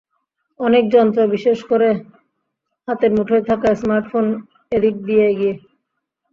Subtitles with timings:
[0.59, 1.89] অনেক যন্ত্র বিশেষ করে
[2.87, 4.25] হাতের মুঠোয় থাকা স্মার্টফোন
[4.71, 5.53] এদিক দিয়ে এগিয়ে।